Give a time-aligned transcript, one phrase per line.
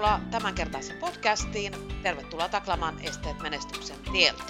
[0.00, 2.02] Tervetuloa tämänkertaiseen podcastiin.
[2.02, 4.42] Tervetuloa taklamaan esteet menestyksen tieltä.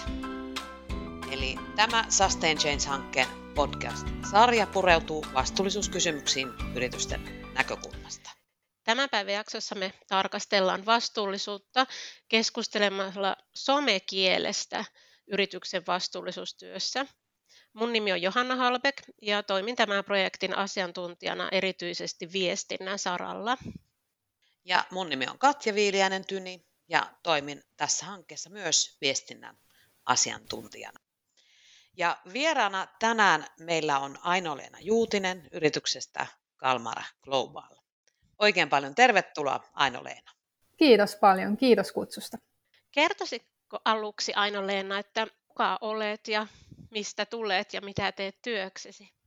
[1.31, 7.21] Eli tämä Sustain Change-hankkeen podcast-sarja pureutuu vastuullisuuskysymyksiin yritysten
[7.55, 8.31] näkökulmasta.
[8.85, 11.87] Tämän päivän jaksossa me tarkastellaan vastuullisuutta
[12.29, 14.85] keskustelemalla somekielestä
[15.27, 17.07] yrityksen vastuullisuustyössä.
[17.73, 23.57] Mun nimi on Johanna Halbek ja toimin tämän projektin asiantuntijana erityisesti viestinnän saralla.
[24.65, 29.59] Ja mun nimi on Katja Viiliäinen Tyni ja toimin tässä hankkeessa myös viestinnän
[30.07, 31.01] asiantuntijana.
[31.97, 37.77] Ja vieraana tänään meillä on Aino-Leena Juutinen yrityksestä Kalmara Global.
[38.39, 40.33] Oikein paljon tervetuloa Aino-Leena.
[40.77, 42.39] Kiitos paljon, kiitos kutsusta.
[42.91, 46.47] Kertoisitko aluksi Aino-Leena, että kuka olet ja
[46.91, 49.20] mistä tulet ja mitä teet työksesi?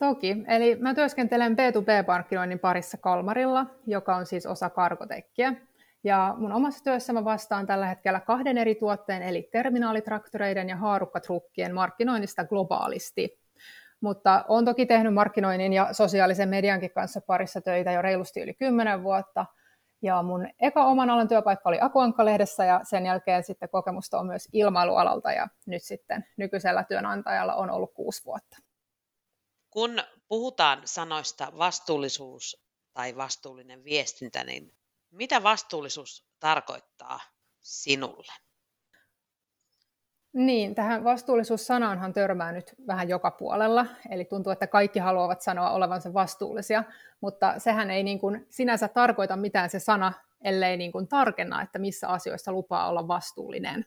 [0.00, 0.36] Toki.
[0.48, 5.54] Eli mä työskentelen B2B-markkinoinnin parissa Kalmarilla, joka on siis osa Karkotekkiä.
[6.04, 11.74] Ja mun omassa työssä mä vastaan tällä hetkellä kahden eri tuotteen, eli terminaalitraktoreiden ja haarukkatrukkien
[11.74, 13.38] markkinoinnista globaalisti.
[14.00, 19.02] Mutta olen toki tehnyt markkinoinnin ja sosiaalisen mediankin kanssa parissa töitä jo reilusti yli 10
[19.02, 19.46] vuotta.
[20.02, 24.48] Ja mun eka oman alan työpaikka oli Akuankka-lehdessä ja sen jälkeen sitten kokemusta on myös
[24.52, 28.69] ilmailualalta ja nyt sitten nykyisellä työnantajalla on ollut kuusi vuotta.
[29.70, 34.74] Kun puhutaan sanoista vastuullisuus tai vastuullinen viestintä, niin
[35.10, 37.20] mitä vastuullisuus tarkoittaa
[37.60, 38.32] sinulle?
[40.32, 46.14] Niin, tähän vastuullisuussanaanhan törmää nyt vähän joka puolella, eli tuntuu, että kaikki haluavat sanoa olevansa
[46.14, 46.84] vastuullisia,
[47.20, 50.12] mutta sehän ei niin kuin sinänsä tarkoita mitään se sana,
[50.44, 53.86] ellei niin kuin tarkenna, että missä asioissa lupaa olla vastuullinen.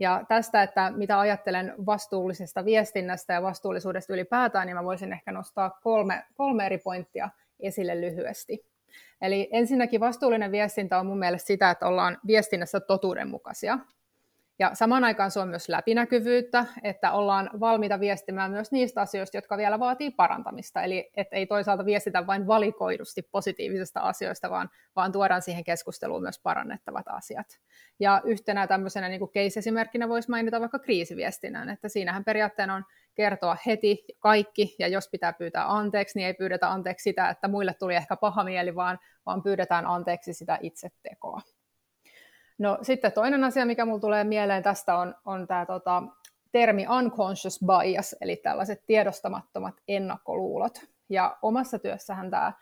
[0.00, 5.70] Ja tästä, että mitä ajattelen vastuullisesta viestinnästä ja vastuullisuudesta ylipäätään, niin mä voisin ehkä nostaa
[5.82, 8.64] kolme, kolme eri pointtia esille lyhyesti.
[9.20, 13.78] Eli ensinnäkin vastuullinen viestintä on mun mielestä sitä, että ollaan viestinnässä totuudenmukaisia.
[14.60, 19.56] Ja samaan aikaan se on myös läpinäkyvyyttä, että ollaan valmiita viestimään myös niistä asioista, jotka
[19.56, 20.82] vielä vaatii parantamista.
[20.82, 26.40] Eli että ei toisaalta viestitä vain valikoidusti positiivisista asioista, vaan, vaan tuodaan siihen keskusteluun myös
[26.42, 27.46] parannettavat asiat.
[28.00, 34.04] Ja yhtenä tämmöisenä niin case-esimerkkinä voisi mainita vaikka kriisiviestinnän, että siinähän periaatteena on kertoa heti
[34.18, 38.16] kaikki, ja jos pitää pyytää anteeksi, niin ei pyydetä anteeksi sitä, että muille tuli ehkä
[38.16, 41.40] paha mieli, vaan, vaan pyydetään anteeksi sitä itse tekoa.
[42.58, 46.02] No sitten toinen asia, mikä mulle tulee mieleen tästä on, on tämä tota,
[46.52, 50.78] termi unconscious bias, eli tällaiset tiedostamattomat ennakkoluulot.
[51.08, 52.52] Ja omassa työssähän tämä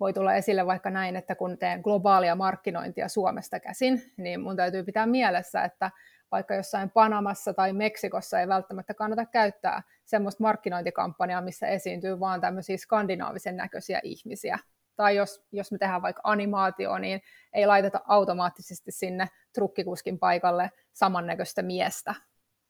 [0.00, 4.82] voi tulla esille vaikka näin, että kun teen globaalia markkinointia Suomesta käsin, niin mun täytyy
[4.82, 5.90] pitää mielessä, että
[6.32, 12.76] vaikka jossain Panamassa tai Meksikossa ei välttämättä kannata käyttää semmoista markkinointikampanjaa, missä esiintyy vaan tämmöisiä
[12.76, 14.58] skandinaavisen näköisiä ihmisiä,
[14.96, 17.20] tai jos, jos me tehdään vaikka animaatio, niin
[17.52, 22.14] ei laiteta automaattisesti sinne trukkikuskin paikalle samannäköistä miestä,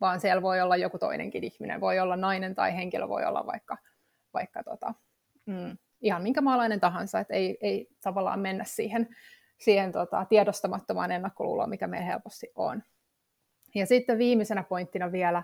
[0.01, 3.77] vaan siellä voi olla joku toinenkin ihminen, voi olla nainen tai henkilö, voi olla vaikka,
[4.35, 4.95] vaikka tota,
[5.47, 9.17] mm, ihan minkä maalainen tahansa, että ei, ei tavallaan mennä siihen,
[9.59, 12.83] siihen tota, tiedostamattomaan ennakkoluuloon, mikä meillä helposti on.
[13.75, 15.43] Ja sitten viimeisenä pointtina vielä,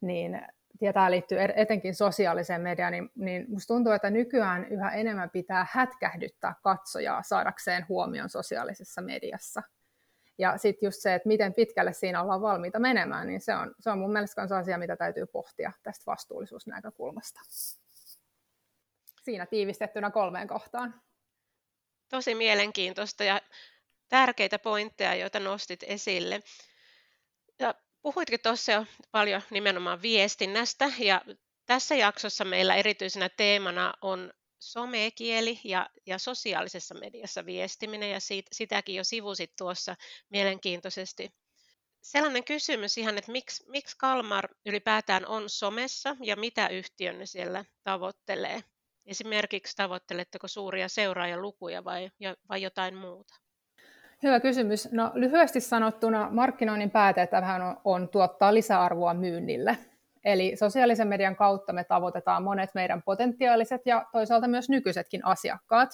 [0.00, 0.42] niin
[0.82, 5.66] ja tämä liittyy etenkin sosiaaliseen mediaan, niin, niin musta tuntuu, että nykyään yhä enemmän pitää
[5.70, 9.62] hätkähdyttää katsojaa saadakseen huomion sosiaalisessa mediassa.
[10.38, 13.90] Ja sitten just se, että miten pitkälle siinä ollaan valmiita menemään, niin se on, se
[13.90, 17.40] on mun mielestä myös asia, mitä täytyy pohtia tästä vastuullisuusnäkökulmasta.
[19.22, 21.00] Siinä tiivistettynä kolmeen kohtaan.
[22.08, 23.40] Tosi mielenkiintoista ja
[24.08, 26.40] tärkeitä pointteja, joita nostit esille.
[28.02, 31.22] Puhuitkin tuossa jo paljon nimenomaan viestinnästä ja
[31.66, 38.94] tässä jaksossa meillä erityisenä teemana on somekieli ja, ja sosiaalisessa mediassa viestiminen ja siitä, sitäkin
[38.94, 39.96] jo sivusit tuossa
[40.30, 41.30] mielenkiintoisesti.
[42.00, 47.64] Sellainen kysymys ihan, että miksi, miksi Kalmar ylipäätään on somessa ja mitä yhtiön ne siellä
[47.84, 48.64] tavoittelee?
[49.06, 52.10] Esimerkiksi tavoitteletteko suuria seuraajalukuja vai,
[52.48, 53.34] vai jotain muuta?
[54.22, 54.92] Hyvä kysymys.
[54.92, 59.78] No lyhyesti sanottuna markkinoinnin päätehtävähän on, on tuottaa lisäarvoa myynnille.
[60.24, 65.90] Eli sosiaalisen median kautta me tavoitetaan monet meidän potentiaaliset ja toisaalta myös nykyisetkin asiakkaat.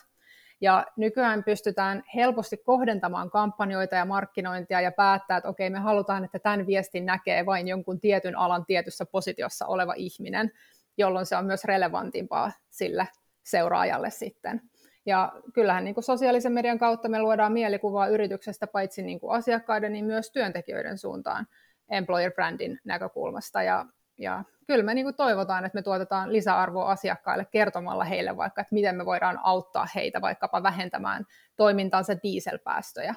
[0.60, 6.38] Ja nykyään pystytään helposti kohdentamaan kampanjoita ja markkinointia ja päättää, että okei, me halutaan, että
[6.38, 10.52] tämän viestin näkee vain jonkun tietyn alan tietyssä positiossa oleva ihminen,
[10.96, 13.08] jolloin se on myös relevantimpaa sille
[13.42, 14.60] seuraajalle sitten.
[15.08, 19.92] Ja kyllähän niin kuin sosiaalisen median kautta me luodaan mielikuvaa yrityksestä paitsi niin kuin asiakkaiden,
[19.92, 21.46] niin myös työntekijöiden suuntaan
[21.90, 23.62] employer brandin näkökulmasta.
[23.62, 23.86] Ja,
[24.18, 28.74] ja kyllä me niin kuin toivotaan, että me tuotetaan lisäarvoa asiakkaille kertomalla heille vaikka, että
[28.74, 31.24] miten me voidaan auttaa heitä vaikkapa vähentämään
[31.56, 33.14] toimintansa dieselpäästöjä.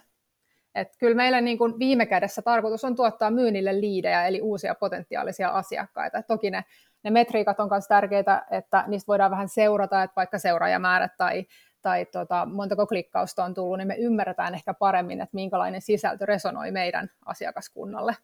[0.75, 5.49] Et kyllä meillä niin kuin viime kädessä tarkoitus on tuottaa myynnille liidejä, eli uusia potentiaalisia
[5.49, 6.23] asiakkaita.
[6.23, 6.63] Toki ne,
[7.03, 11.45] ne metriikat on myös tärkeitä, että niistä voidaan vähän seurata, että vaikka seuraajamäärät tai,
[11.81, 16.71] tai tota, montako klikkausta on tullut, niin me ymmärretään ehkä paremmin, että minkälainen sisältö resonoi
[16.71, 18.17] meidän asiakaskunnalle.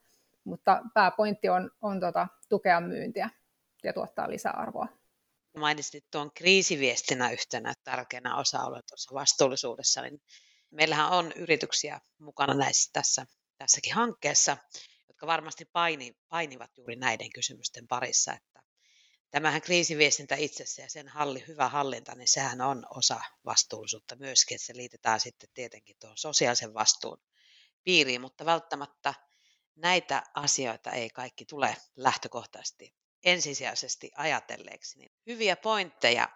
[0.44, 3.30] Mutta pääpointti on, on tota, tukea myyntiä
[3.84, 4.88] ja tuottaa lisäarvoa.
[5.58, 10.22] Mainitsit tuon kriisiviestinä yhtenä tärkeänä osa-alueena tuossa vastuullisuudessa, niin
[10.72, 13.26] meillähän on yrityksiä mukana näissä, tässä,
[13.58, 14.58] tässäkin hankkeessa,
[15.08, 18.67] jotka varmasti paini, painivat juuri näiden kysymysten parissa, että
[19.32, 24.66] tämähän kriisiviestintä itsessä ja sen halli, hyvä hallinta, niin sehän on osa vastuullisuutta myöskin, että
[24.66, 27.22] se liitetään sitten tietenkin tuohon sosiaalisen vastuun
[27.84, 29.14] piiriin, mutta välttämättä
[29.76, 32.94] näitä asioita ei kaikki tule lähtökohtaisesti
[33.24, 35.00] ensisijaisesti ajatelleeksi.
[35.00, 36.30] Niin hyviä pointteja.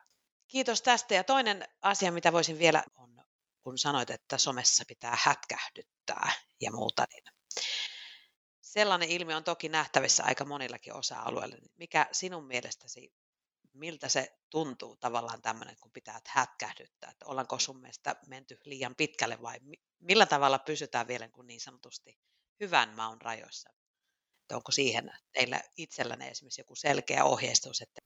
[0.47, 1.15] Kiitos tästä.
[1.15, 3.23] Ja toinen asia, mitä voisin vielä, on,
[3.63, 7.23] kun sanoit, että somessa pitää hätkähdyttää ja muuta, niin
[8.71, 11.55] sellainen ilmiö on toki nähtävissä aika monillakin osa-alueilla.
[11.77, 13.13] Mikä sinun mielestäsi,
[13.73, 17.11] miltä se tuntuu tavallaan tämmöinen, kun pitää hätkähdyttää?
[17.11, 19.59] Että ollaanko sun mielestä menty liian pitkälle vai
[19.99, 22.17] millä tavalla pysytään vielä kun niin sanotusti
[22.59, 23.69] hyvän maun rajoissa?
[24.41, 27.81] Että onko siihen teillä itsellänne esimerkiksi joku selkeä ohjeistus?
[27.81, 28.01] Että...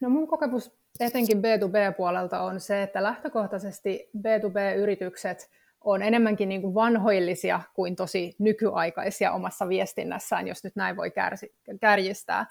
[0.00, 0.70] No mun kokemus
[1.00, 5.50] etenkin B2B-puolelta on se, että lähtökohtaisesti B2B-yritykset
[5.84, 11.54] on enemmänkin niin kuin vanhoillisia kuin tosi nykyaikaisia omassa viestinnässään, jos nyt näin voi kärsi,
[11.80, 12.46] kärjistää.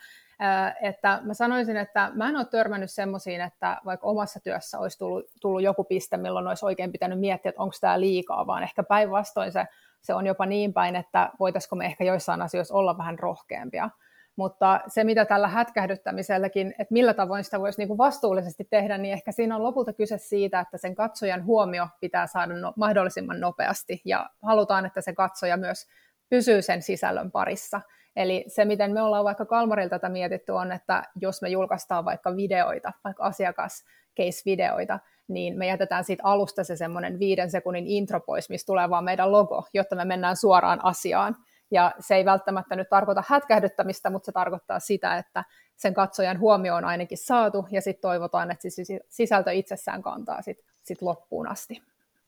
[0.81, 5.25] Että mä sanoisin, että mä en ole törmännyt semmoisiin, että vaikka omassa työssä olisi tullut,
[5.41, 9.51] tullut joku piste, milloin olisi oikein pitänyt miettiä, että onko tämä liikaa, vaan ehkä päinvastoin
[9.51, 9.65] se
[10.03, 13.89] se on jopa niin päin, että voitaisiko me ehkä joissain asioissa olla vähän rohkeampia.
[14.35, 19.31] Mutta se, mitä tällä hätkähdyttämiselläkin, että millä tavoin sitä voisi niin vastuullisesti tehdä, niin ehkä
[19.31, 24.29] siinä on lopulta kyse siitä, että sen katsojan huomio pitää saada no, mahdollisimman nopeasti ja
[24.41, 25.87] halutaan, että se katsoja myös
[26.29, 27.81] pysyy sen sisällön parissa.
[28.15, 32.35] Eli se, miten me ollaan vaikka Kalmarilla tätä mietitty, on, että jos me julkaistaan vaikka
[32.35, 33.83] videoita, vaikka asiakas
[34.19, 39.03] case-videoita, niin me jätetään siitä alusta se semmoinen viiden sekunnin intro pois, mistä tulee vaan
[39.03, 41.35] meidän logo, jotta me mennään suoraan asiaan.
[41.73, 45.43] Ja se ei välttämättä nyt tarkoita hätkähdyttämistä, mutta se tarkoittaa sitä, että
[45.75, 50.65] sen katsojan huomio on ainakin saatu, ja sitten toivotaan, että se sisältö itsessään kantaa sitten
[50.83, 51.83] sit loppuun asti.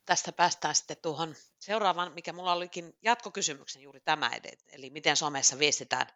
[0.05, 4.31] Tästä päästään sitten tuohon seuraavaan, mikä mulla olikin jatkokysymyksen juuri tämä,
[4.71, 6.07] eli miten somessa viestitään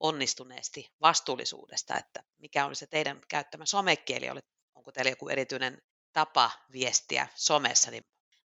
[0.00, 4.26] onnistuneesti vastuullisuudesta, että mikä oli se teidän käyttämä somekieli,
[4.74, 5.82] onko teillä joku erityinen
[6.12, 8.04] tapa viestiä somessa, niin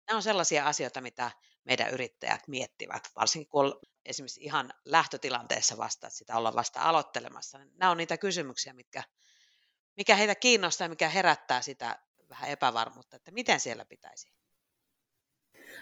[0.08, 1.30] nämä on sellaisia asioita, mitä
[1.64, 7.58] meidän yrittäjät miettivät, varsinkin kun esimerkiksi ihan lähtötilanteessa vasta, että sitä ollaan vasta aloittelemassa.
[7.58, 9.02] Niin nämä on niitä kysymyksiä, mitkä,
[9.96, 11.98] mikä heitä kiinnostaa ja mikä herättää sitä
[12.30, 14.32] vähän epävarmuutta, että miten siellä pitäisi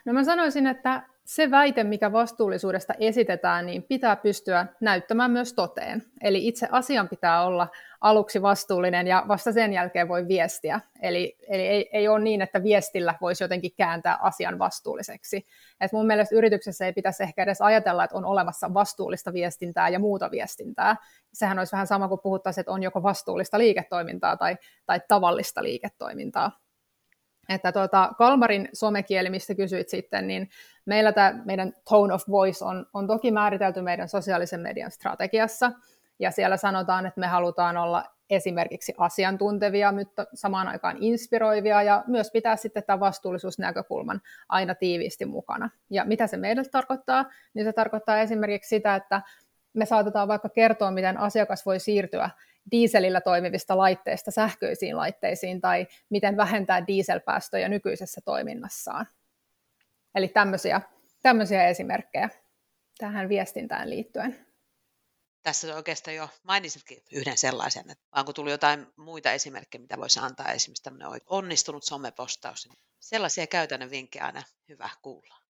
[0.07, 6.03] No mä sanoisin, että se väite, mikä vastuullisuudesta esitetään, niin pitää pystyä näyttämään myös toteen.
[6.23, 7.69] Eli itse asian pitää olla
[8.01, 10.81] aluksi vastuullinen ja vasta sen jälkeen voi viestiä.
[11.03, 15.47] Eli, eli ei, ei ole niin, että viestillä voisi jotenkin kääntää asian vastuulliseksi.
[15.81, 19.99] Et mun mielestä yrityksessä ei pitäisi ehkä edes ajatella, että on olemassa vastuullista viestintää ja
[19.99, 20.97] muuta viestintää.
[21.33, 24.57] Sehän olisi vähän sama kuin puhuttaisiin, että on joko vastuullista liiketoimintaa tai,
[24.87, 26.66] tai tavallista liiketoimintaa
[27.49, 30.51] että tuota, Kalmarin somekieli, mistä kysyit sitten, niin
[30.85, 35.73] meillä tämä meidän tone of voice on, on toki määritelty meidän sosiaalisen median strategiassa,
[36.19, 42.31] ja siellä sanotaan, että me halutaan olla esimerkiksi asiantuntevia, mutta samaan aikaan inspiroivia ja myös
[42.31, 45.71] pitää sitten tämän vastuullisuusnäkökulman aina tiiviisti mukana.
[45.91, 47.25] Ja mitä se meille tarkoittaa?
[47.55, 49.23] Niin se tarkoittaa esimerkiksi sitä, että
[49.73, 52.31] me saatetaan vaikka kertoa, miten asiakas voi siirtyä
[52.71, 59.07] dieselillä toimivista laitteista sähköisiin laitteisiin tai miten vähentää dieselpäästöjä nykyisessä toiminnassaan.
[60.15, 60.81] Eli tämmöisiä,
[61.23, 62.29] tämmöisiä esimerkkejä
[62.99, 64.47] tähän viestintään liittyen.
[65.43, 70.53] Tässä oikeastaan jo mainitsitkin yhden sellaisen, että onko tullut jotain muita esimerkkejä, mitä voisi antaa
[70.53, 72.69] esimerkiksi tämmöinen onnistunut somepostaus.
[73.01, 75.46] Sellaisia käytännön vinkkejä aina hyvä kuulla.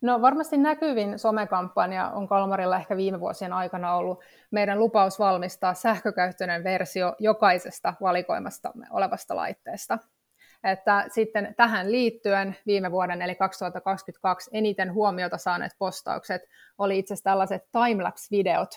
[0.00, 6.64] No varmasti näkyvin somekampanja on Kalmarilla ehkä viime vuosien aikana ollut meidän lupaus valmistaa sähkökäyttöinen
[6.64, 9.98] versio jokaisesta valikoimasta olevasta laitteesta.
[10.64, 16.42] Että sitten tähän liittyen viime vuoden eli 2022 eniten huomiota saaneet postaukset
[16.78, 18.70] oli itse asiassa tällaiset timelapse-videot,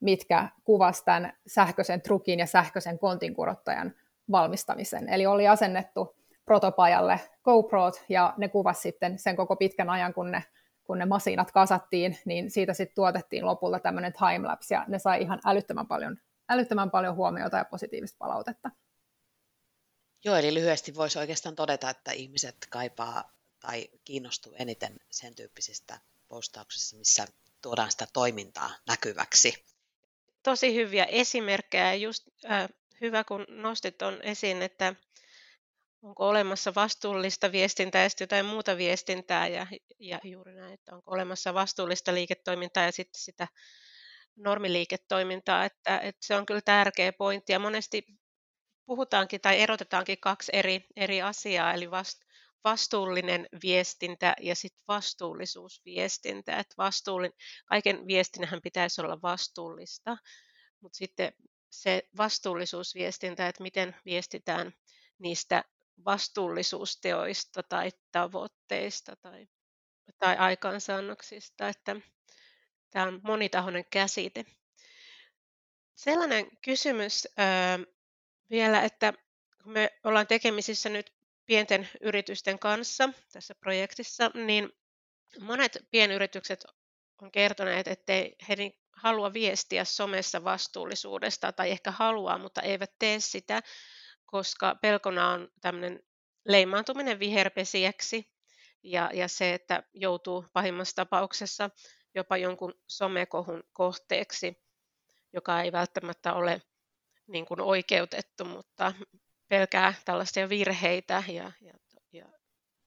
[0.00, 3.94] mitkä kuvasivat tämän sähköisen trukin ja sähköisen kontinkurottajan
[4.30, 5.08] valmistamisen.
[5.08, 10.44] Eli oli asennettu protopajalle GoProt ja ne kuvas sitten sen koko pitkän ajan, kun ne,
[10.84, 15.40] kun ne masinat kasattiin, niin siitä sitten tuotettiin lopulta tämmöinen timelapse ja ne sai ihan
[15.46, 16.16] älyttömän paljon,
[16.48, 18.70] älyttömän paljon huomiota ja positiivista palautetta.
[20.24, 26.96] Joo, eli lyhyesti voisi oikeastaan todeta, että ihmiset kaipaa tai kiinnostuu eniten sen tyyppisistä postauksista,
[26.96, 27.26] missä
[27.62, 29.64] tuodaan sitä toimintaa näkyväksi?
[30.42, 31.94] Tosi hyviä esimerkkejä.
[31.94, 32.68] Just äh,
[33.00, 34.94] hyvä, kun nostit on esiin, että
[36.02, 39.66] onko olemassa vastuullista viestintää ja sitten jotain muuta viestintää ja,
[39.98, 43.48] ja juuri näin, että onko olemassa vastuullista liiketoimintaa ja sitten sitä
[44.36, 48.06] normiliiketoimintaa, että, että se on kyllä tärkeä pointti ja monesti
[48.86, 52.22] puhutaankin tai erotetaankin kaksi eri, eri asiaa, eli vast,
[52.64, 56.58] vastuullinen viestintä ja sitten vastuullisuusviestintä.
[56.58, 57.32] Että vastuullin,
[57.66, 60.16] kaiken viestinnähän pitäisi olla vastuullista,
[60.80, 61.32] mutta sitten
[61.70, 64.72] se vastuullisuusviestintä, että miten viestitään
[65.18, 65.64] niistä
[66.04, 69.48] vastuullisuusteoista tai tavoitteista tai,
[70.18, 71.96] tai aikaansaannoksista, että
[72.90, 74.44] tämä on monitahoinen käsite.
[75.94, 77.78] Sellainen kysymys ää,
[78.50, 79.12] vielä, että
[79.62, 81.12] kun me ollaan tekemisissä nyt
[81.46, 84.72] pienten yritysten kanssa tässä projektissa, niin
[85.40, 86.64] monet pienyritykset
[87.22, 88.56] on kertoneet, ettei he
[88.92, 93.62] halua viestiä somessa vastuullisuudesta tai ehkä haluaa, mutta eivät tee sitä,
[94.32, 96.02] koska pelkona on tämmöinen
[96.44, 98.32] leimaantuminen viherpesiäksi
[98.82, 101.70] ja, ja se, että joutuu pahimmassa tapauksessa
[102.14, 104.56] jopa jonkun somekohun kohteeksi,
[105.32, 106.62] joka ei välttämättä ole
[107.26, 108.92] niin kuin oikeutettu, mutta
[109.48, 111.74] pelkää tällaisia virheitä ja, ja,
[112.12, 112.26] ja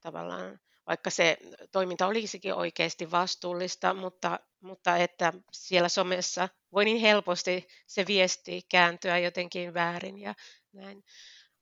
[0.00, 1.36] tavallaan vaikka se
[1.72, 9.18] toiminta olisikin oikeasti vastuullista, mutta, mutta että siellä somessa voi niin helposti se viesti kääntyä
[9.18, 10.34] jotenkin väärin ja
[10.72, 11.04] näin.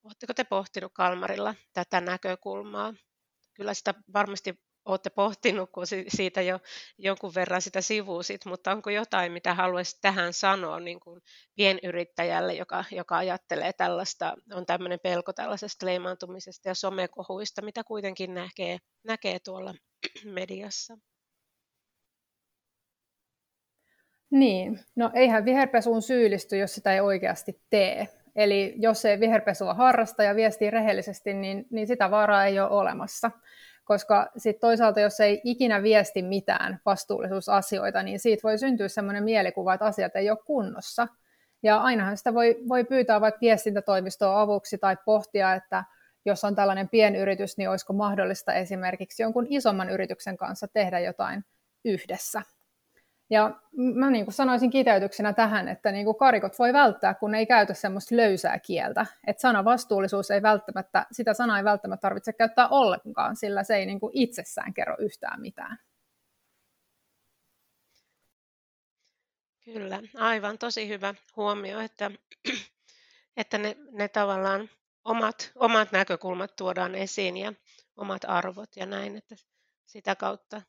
[0.05, 2.95] Oletteko te pohtinut Kalmarilla tätä näkökulmaa?
[3.55, 6.59] Kyllä sitä varmasti olette pohtinut, kun siitä jo
[6.99, 11.21] jonkun verran sitä sivuusit, mutta onko jotain, mitä haluaisit tähän sanoa niin kuin
[11.55, 18.79] pienyrittäjälle, joka, joka ajattelee tällaista, on tämmöinen pelko tällaisesta leimaantumisesta ja somekohuista, mitä kuitenkin näkee,
[19.05, 19.75] näkee tuolla
[20.25, 20.99] mediassa?
[24.31, 28.24] Niin, no eihän viherpesuun syyllisty, jos sitä ei oikeasti tee.
[28.37, 33.31] Eli jos ei viherpesua harrasta ja viestii rehellisesti, niin, niin sitä vaaraa ei ole olemassa
[33.85, 39.75] koska sitten toisaalta, jos ei ikinä viesti mitään vastuullisuusasioita, niin siitä voi syntyä sellainen mielikuva,
[39.75, 41.09] että asiat ei ole kunnossa.
[41.63, 45.85] Ja ainahan sitä voi, voi pyytää vaikka viestintätoimistoa avuksi tai pohtia, että
[46.25, 51.45] jos on tällainen pienyritys, niin olisiko mahdollista esimerkiksi jonkun isomman yrityksen kanssa tehdä jotain
[51.85, 52.43] yhdessä.
[53.31, 53.61] Ja
[53.95, 57.75] mä niin kuin sanoisin kiteytyksenä tähän, että niin kuin karikot voi välttää, kun ei käytä
[57.75, 59.07] semmoista löysää kieltä.
[59.27, 63.87] Että sana vastuullisuus ei välttämättä, sitä sanaa ei välttämättä tarvitse käyttää ollenkaan, sillä se ei
[63.87, 65.79] niin kuin itsessään kerro yhtään mitään.
[69.65, 72.11] Kyllä, aivan tosi hyvä huomio, että,
[73.37, 74.71] että ne, ne tavallaan
[75.05, 77.53] omat, omat näkökulmat tuodaan esiin ja
[77.97, 79.37] omat arvot ja näin, että
[79.87, 80.63] sitä kautta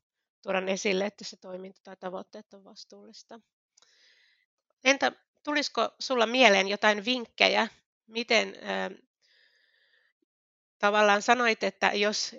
[0.45, 3.39] tuodaan esille, että se toiminta tai tavoitteet on vastuullista.
[4.83, 5.11] Entä
[5.43, 7.67] tulisiko sulla mieleen jotain vinkkejä,
[8.07, 8.97] miten äh,
[10.79, 12.35] tavallaan sanoit, että jos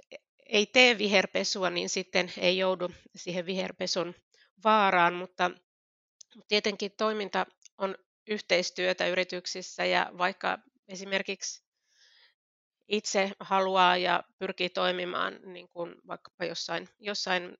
[0.46, 4.14] ei tee viherpesua, niin sitten ei joudu siihen viherpesun
[4.64, 5.50] vaaraan, mutta
[6.48, 7.46] tietenkin toiminta
[7.78, 7.94] on
[8.26, 10.58] yhteistyötä yrityksissä ja vaikka
[10.88, 11.62] esimerkiksi
[12.88, 17.58] itse haluaa ja pyrkii toimimaan niin kuin vaikkapa jossain, jossain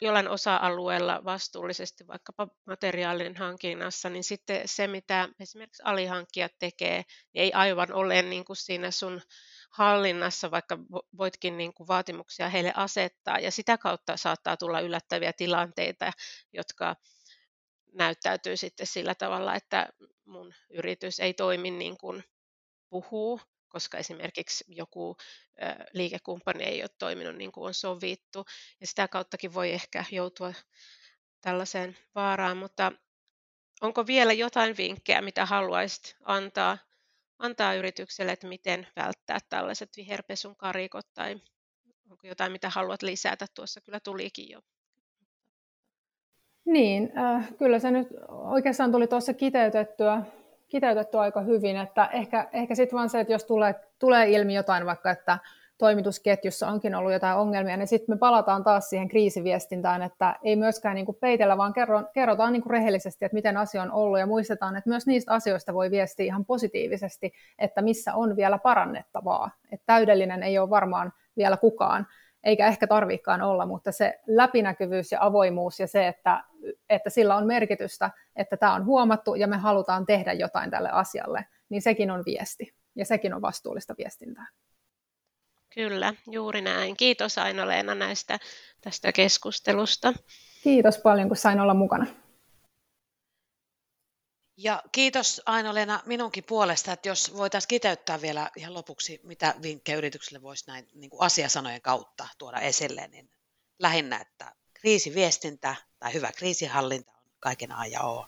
[0.00, 6.96] jollain osa-alueella vastuullisesti vaikkapa materiaalin hankinnassa, niin sitten se, mitä esimerkiksi alihankkijat tekee,
[7.34, 9.22] niin ei aivan ole niin kuin siinä sun
[9.70, 10.78] hallinnassa, vaikka
[11.18, 16.10] voitkin niin kuin vaatimuksia heille asettaa, ja sitä kautta saattaa tulla yllättäviä tilanteita,
[16.52, 16.96] jotka
[17.92, 19.88] näyttäytyy sitten sillä tavalla, että
[20.24, 22.24] mun yritys ei toimi niin kuin
[22.90, 23.40] puhuu,
[23.74, 25.16] koska esimerkiksi joku
[25.92, 28.44] liikekumppani ei ole toiminut niin kuin on sovittu.
[28.80, 30.52] Ja sitä kauttakin voi ehkä joutua
[31.40, 32.92] tällaiseen vaaraan, mutta
[33.80, 36.78] onko vielä jotain vinkkejä, mitä haluaisit antaa,
[37.38, 41.40] antaa yritykselle, että miten välttää tällaiset viherpesun karikot tai
[42.10, 43.46] onko jotain, mitä haluat lisätä?
[43.54, 44.60] Tuossa kyllä tulikin jo.
[46.64, 50.22] Niin, äh, kyllä se nyt oikeastaan tuli tuossa kiteytettyä
[50.74, 54.86] kiteytetty aika hyvin, että ehkä, ehkä sitten vaan se, että jos tulee, tulee ilmi jotain
[54.86, 55.38] vaikka, että
[55.78, 60.94] toimitusketjussa onkin ollut jotain ongelmia, niin sitten me palataan taas siihen kriisiviestintään, että ei myöskään
[60.94, 61.74] niin kuin peitellä, vaan
[62.14, 65.74] kerrotaan niin kuin rehellisesti, että miten asia on ollut ja muistetaan, että myös niistä asioista
[65.74, 69.50] voi viestiä ihan positiivisesti, että missä on vielä parannettavaa.
[69.72, 72.06] Että täydellinen ei ole varmaan vielä kukaan,
[72.44, 76.44] eikä ehkä tarvikaan olla, mutta se läpinäkyvyys ja avoimuus ja se, että,
[76.88, 81.46] että sillä on merkitystä, että tämä on huomattu ja me halutaan tehdä jotain tälle asialle,
[81.68, 84.46] niin sekin on viesti ja sekin on vastuullista viestintää.
[85.74, 86.96] Kyllä, juuri näin.
[86.96, 88.38] Kiitos Aino-Leena näistä
[88.80, 90.12] tästä keskustelusta.
[90.62, 92.06] Kiitos paljon, kun sain olla mukana.
[94.56, 100.42] Ja kiitos Aino-Leena minunkin puolesta, että jos voitaisiin kiteyttää vielä ihan lopuksi, mitä vinkkejä yrityksille
[100.42, 103.30] voisi näin niin kuin asiasanojen kautta tuoda esille, niin
[103.78, 108.26] lähinnä, että kriisiviestintä tai hyvä kriisihallinta on kaiken A ja O.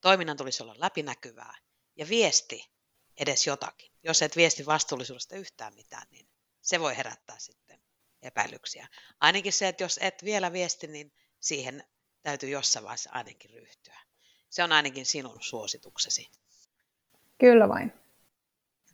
[0.00, 1.54] Toiminnan tulisi olla läpinäkyvää
[1.96, 2.70] ja viesti
[3.16, 3.92] edes jotakin.
[4.02, 6.28] Jos et viesti vastuullisuudesta yhtään mitään, niin
[6.60, 7.82] se voi herättää sitten
[8.22, 8.88] epäilyksiä.
[9.20, 11.84] Ainakin se, että jos et vielä viesti, niin siihen
[12.22, 14.07] täytyy jossain vaiheessa ainakin ryhtyä.
[14.50, 16.30] Se on ainakin sinun suosituksesi.
[17.38, 17.92] Kyllä vain.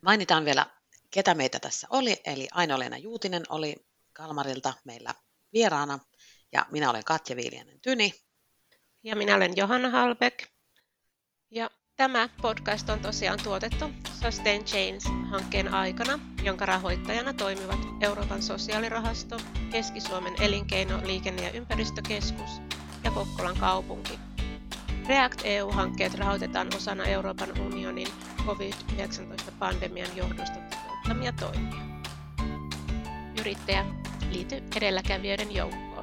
[0.01, 0.65] Mainitaan vielä,
[1.11, 2.21] ketä meitä tässä oli.
[2.25, 3.75] Eli Aino-Leena Juutinen oli
[4.13, 5.13] Kalmarilta meillä
[5.53, 5.99] vieraana.
[6.51, 8.13] Ja minä olen Katja Viilianen Tyni.
[9.03, 10.49] Ja minä olen Johanna Halbeck.
[11.51, 13.85] Ja tämä podcast on tosiaan tuotettu
[14.21, 19.37] Sustain Change-hankkeen aikana, jonka rahoittajana toimivat Euroopan sosiaalirahasto,
[19.71, 22.49] Keski-Suomen elinkeino-, liikenne- ja ympäristökeskus
[23.03, 24.24] ja Kokkolan kaupunki.
[25.07, 28.07] React EU-hankkeet rahoitetaan osana Euroopan unionin
[28.45, 31.85] COVID-19-pandemian johdosta toteuttamia toimia.
[33.39, 33.85] Yrittäjä
[34.31, 35.94] liity edelläkävijöiden joukkoon.